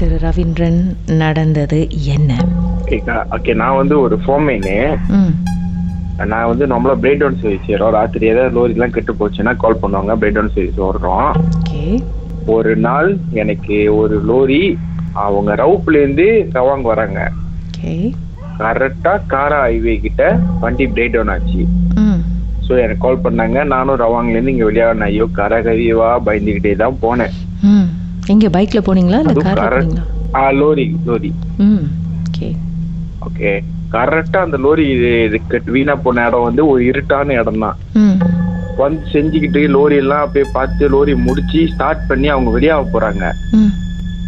[0.00, 0.78] திரு ரவீந்திரன்
[1.22, 1.78] நடந்தது
[2.14, 2.30] என்ன?
[3.36, 4.76] ஓகே நான் வந்து ஒரு ஃபோர்மேனு
[6.30, 10.36] நான் வந்து நம்மள பிரேக் டவுன் சர்வீஸ் செய்கிறோம் ராத்திரி ஏதாவது லோரிலாம் கெட்டு போச்சுன்னா கால் பண்ணுவாங்க பிரேக்
[10.36, 11.28] டவுன் சர்வீஸ் ஓடுறோம்.
[12.54, 13.10] ஒரு நாள்
[13.42, 14.62] எனக்கு ஒரு லோரி
[15.26, 17.20] அவங்க ரவுப்லேருந்து ரவாங் வராங்க.
[17.68, 17.94] ஓகே
[18.62, 20.22] கரெக்டாக காரா ஹைவே கிட்ட
[20.64, 21.62] வண்டி பிரேக் டவுன் ஆச்சு.
[22.66, 23.58] ஸோ எனக்கு கால் பண்ணாங்க.
[23.74, 27.36] நானும் ரவாங்லேருந்து இங்கே வெளியாக ஐயோ கரகரியவா பயந்துக்கிட்டே தான் போனேன்.
[28.28, 29.18] எங்க பைக்ல போனீங்களா?
[29.22, 29.66] இல்ல கார்ல.
[29.70, 30.04] போனீங்களா?
[30.34, 31.30] ஆ லோரி லோரி
[31.64, 31.84] ம்
[32.22, 32.48] ஓகே
[33.20, 33.52] ஓகே
[33.90, 37.78] கரெக்டாக அந்த லோரி இது இதுக்கு வீணா போன இடம் வந்து ஒரு இருட்டான இடம் தான்
[38.78, 43.24] வந்து செஞ்சுக்கிட்டு லோரி எல்லாம் அப்படியே பார்த்து லோரி முடிச்சு ஸ்டார்ட் பண்ணி அவங்க வெளியாக போறாங்க.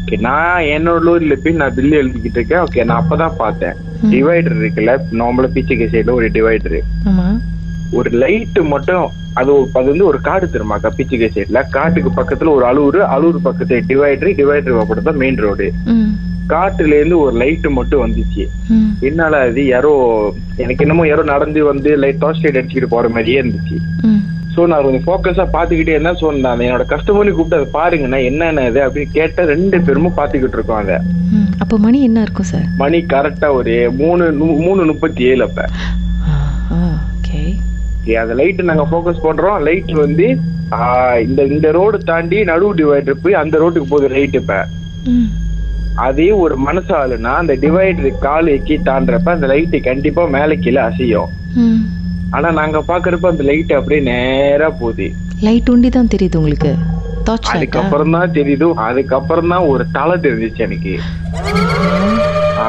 [0.02, 2.62] ஓகே நான் என்னோட லோரியில போய் நான் பில்லு எழுதிக்கிட்டு இருக்கேன்.
[2.66, 3.77] ஓகே நான் அப்பதான் பார்த்தேன்.
[4.12, 6.78] டிவைடர் இருக்குல்ல நார்மலா பிச்சுக்கு சைடுல ஒரு டிவைடர்
[7.98, 9.06] ஒரு லைட் மட்டும்
[9.38, 11.60] அது அது வந்து ஒரு காடு திரும்பாக்கா பிச்சுக்கு சைடுல.
[11.70, 15.69] காட்டுக்கு பக்கத்துல ஒரு அலூர் அலூர் பக்கத்து டிவைடர் டிவைடர் அப்படி தான் மெயின் ரோடு
[16.52, 18.44] காட்டுல இருந்து ஒரு லைட் மட்டும் வந்துச்சு.
[19.08, 19.92] என்னால அது யாரோ
[20.62, 23.77] எனக்கு என்னமோ யாரோ நடந்து வந்து லைட் டார்ச் லைட் அடிச்சுக்கிட்டு போற மாதிரியே இருந்துச்சு.
[24.55, 28.80] ஸோ நான் கொஞ்சம் ஃபோக்கஸா பாத்துக்கிட்டே இருந்தா ஸோ நான் என்னோட கஸ்டமர்னு கூப்பிட்டு அதை பாருங்கண்ணா என்னென்ன இது
[28.86, 30.97] அப்படின்னு கேட்ட ரெண்டு பேருமும் பாத்துக்கிட்டு இருக்கோம் அதை
[31.62, 34.25] அப்போ மணி என்ன இருக்கும் சார் மணி கரெக்டா ஒரு மூணு
[34.64, 35.62] மூணு முப்பத்தி ஏழு அப்ப.
[38.05, 39.58] Okay, அந்த லைட் நாங்க ஃபோக்கஸ் பண்றோம்.
[39.67, 40.25] லைட் வந்து
[41.25, 44.55] இந்த இந்த ரோடு தாண்டி நடு டிவைடர் போய் அந்த ரோட்டுக்கு போகுது லைட் இப்ப.
[46.06, 51.31] அதே ஒரு மனசாலுனா அந்த டிவைடர் கால் எக்கி தாண்டறப்ப அந்த லைட் கண்டிப்பா மேல கீழே அசையும்.
[51.64, 51.83] ம்.
[52.31, 55.09] ஆனா நாங்க பாக்குறப்ப அந்த லைட் அப்படியே நேரா போகுது.
[55.47, 56.72] லைட் ஒண்டி தான் தெரியுது உங்களுக்கு?
[57.16, 58.69] லைட்டா அதுக்கப்புறம் தான் தெரியுது.
[58.89, 60.94] அதுக்கப்புறம் தான் ஒரு தலை தெரிஞ்சிச்சு எனக்கு.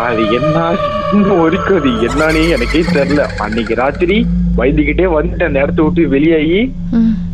[0.04, 0.58] அது என்ன
[1.16, 3.24] இன்னும் வரைக்கும் அது என்னன்னு எனக்கே தெரியல.
[3.46, 4.18] அன்னைக்கு ராத்திரி
[4.58, 6.60] வைத்துக்கிட்டே வந்துட்டு அந்த இடத்த விட்டு வெளியாகி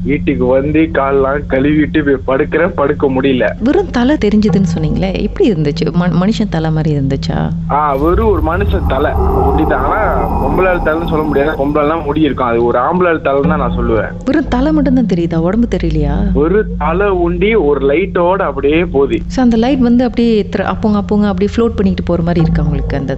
[0.08, 3.45] வீட்டுக்கு வந்து கால்லாம் கழுவிட்டு போய் படுக்கிறேன் படுக்க முடியல.
[3.67, 5.86] வெறும் தலை தெரிஞ்சதுன்னு சொன்னீங்களே எப்படி இருந்துச்சு?
[6.22, 7.38] மனுஷன் தலை மாதிரி இருந்துச்சா?
[7.78, 9.12] ஆ வெறும் ஒரு மனுஷன் தலை.
[9.47, 10.00] முடிதான் ஆனா
[10.41, 11.57] பொம்பளை தலைன்னு சொல்ல முடியாது.
[11.62, 12.50] பொம்பளைலாம் முடி இருக்கும்.
[12.51, 14.13] அது ஒரு ஆம்பளை தலைன்னு தான் நான் சொல்லுவேன்.
[14.29, 15.40] வெறும் தலை மட்டும் தான் தெரியுதா?
[15.47, 16.16] உடம்பு தெரியலையா?
[16.44, 19.19] ஒரு தலை உண்டி ஒரு லைட்டோட அப்படியே போகுது.
[19.35, 20.34] ஸோ அந்த லைட் வந்து அப்படியே
[20.73, 22.96] அப்போங்க அப்போங்க அப்படியே ஃப்ளோட் பண்ணிட்டு போற மாதிரி இருக்கு உங்களுக்கு?
[23.02, 23.18] அந்த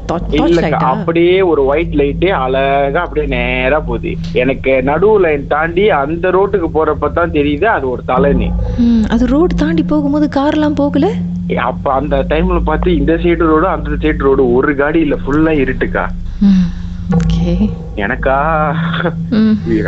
[0.91, 4.11] அப்படியே ஒரு ஒயிட் லைட்டே அழகா அப்படியே நேரா போகுது.
[4.43, 8.47] எனக்கு நடுவு லைன் தாண்டி அந்த ரோட்டுக்கு போறப்ப தான் தெரியுது அது ஒரு தலைன்னு
[8.79, 11.07] ம் அது ரோடு தாண்டி போகும்போது கார்லாம் போகல?
[11.65, 16.03] அப்ப அந்த டைம்ல பார்த்து இந்த சைடு ரோடு அந்த சைடு ரோடு ஒரு காடி இல்ல ஃபுல்லா இருட்டுக்கா.
[17.95, 18.37] எனக்கா?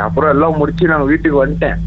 [0.06, 1.80] அப்புறம் எல்லாம் முடிச்சு நான் வீட்டுக்கு வந்துட்டேன்.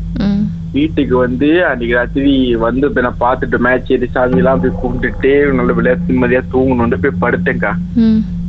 [0.73, 5.73] வீட்டுக்கு வந்து அன்னைக்கு ராத்திரி வந்து இப்ப நான் பார்த்துட்டு மேட்ச் எது சாமி எல்லாம் போய் கும்பிட்டுட்டு நல்ல
[5.73, 7.73] விளையாட்டு நிம்மதியா தூங்கணும்னு போய் படுத்தேன்க்கா.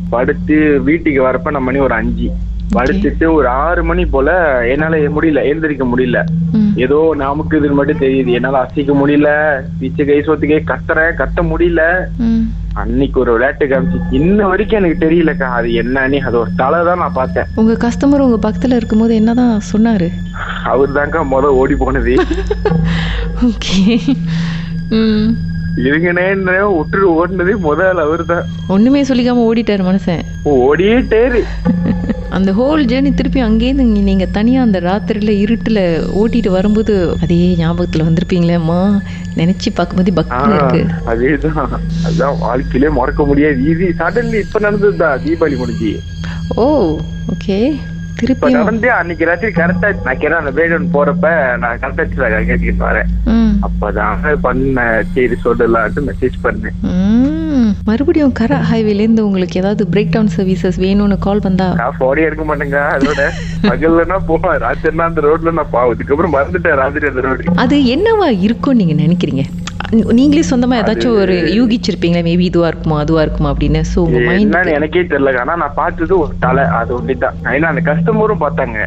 [0.09, 2.27] படுத்து வீட்டுக்கு வரப்ப நம்ம மணி ஒரு அஞ்சு.
[2.75, 4.29] படுத்துட்டு ஒரு ஆறு மணி போல
[4.63, 6.19] என்னால முடியல எழுந்திருக்க முடியல.
[6.75, 8.31] ஏதோ நமக்கு இது மட்டும் தெரியுது.
[8.31, 9.29] என்னால அசைக்க முடியல
[9.79, 11.83] பிச்சை கை சொத்துக்கே கத்துறேன் கத்த முடியல.
[12.73, 17.13] அன்னைக்கு ஒரு விளையாட்டு காமிச்சு இன்ன வரைக்கும் எனக்கு தெரியலக்கா அது என்னன்னு அது ஒரு தலை தான் நான்
[17.13, 17.47] பார்த்தேன்.
[17.55, 20.09] உங்க கஸ்டமர் உங்க பக்கத்துல இருக்கும்போது என்னதான் சொன்னாரு?
[20.63, 22.15] அவர் தாங்க முத ஓடி போனது.
[23.47, 23.97] ஓகே.
[25.77, 26.25] ம் இருங்கனே
[26.69, 30.23] விட்டுட்டு ஓடினதே முதல் அவர் தான் ஒண்ணுமே சொல்லிக்காம ஓடிட்டாரு மனுஷன்.
[30.57, 31.41] ஓடிட்டேரு.
[32.29, 35.79] அந்த ஹோல் ஜேர்னி திருப்பி அங்கேருந்து நீங்க தனியா அந்த ராத்திரில இருட்டுல
[36.13, 38.79] ஓட்டிட்டு வரும்போது அதே ஞாபகத்துல வந்திருப்பீங்களேம்மா
[39.35, 40.81] நினைச்சு பார்க்கும்போது பக்தி இருக்கு.
[41.07, 41.73] அதேதான்.
[42.07, 43.63] அதான் வாழ்க்கையிலே மறக்க முடியாது.
[43.65, 45.93] இது சடன்லி இப்ப நடந்ததுதான் தீபாவளி முடிஞ்சு.
[46.57, 46.65] ஓ
[47.33, 47.59] ஓகே
[48.19, 51.27] திருப்பியும் நடந்து அன்னைக்கு ராத்திரி கரெக்டா நான் கேட்டா அந்த வேடன் போறப்ப
[51.63, 52.03] நான் கரெக்டா
[52.41, 53.09] கேட்டுக்கிட்டு வரேன்.
[53.67, 54.79] அப்பதான் பண்ண
[55.13, 56.77] சரி சொல்லலான்ட்டு மெசேஜ் பண்ணேன்.
[57.87, 61.67] மறுபடியும் கர ஹைவேல இருந்து உங்களுக்கு ஏதாவது பிரேக் டவுன் சர்வீசஸ் வேணும்னு கால் வந்தா?
[61.81, 63.21] நான் போனே எடுக்க மாட்டேங்க அதோட
[63.67, 68.81] பகல்லனா போவேன் ராத்திரினா அந்த ரோட்ல நான் பாவம் இதுக்கப்புறம் மறந்துட்டேன் ராத்திரி அந்த ரோடு அது என்னவா இருக்கும்னு
[68.81, 69.45] நீங்க நினைக்கிறீங்க?
[70.17, 72.23] நீங்களே சொந்தமா ஏதாச்சும் ஒரு யூகிச்சிருப்பீங்களா?
[72.27, 73.81] மேபி இதுவா இருக்குமா அதுவா இருக்குமா அப்படின்னு?
[73.91, 75.33] சோ உங்க மைண்ட் எனக்கே தெரியல.
[75.43, 76.65] ஆனா நான் பார்த்தது ஒரு தலை.
[76.79, 78.79] அது ஒண்டிதான் ஏன்னா அந்த கஸ்டமரும் பார்த்தாங்க.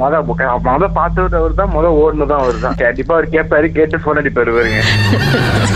[0.00, 0.14] மொத
[0.66, 4.82] மொத பார்த்தவர் அவர் தான் மொத ஓடுனதும் அவர் தான் கண்டிப்பா அவர் கேட்பாரு கேட்டு போன் அடிப்பாரு மர்ம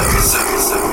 [0.00, 0.89] Sir.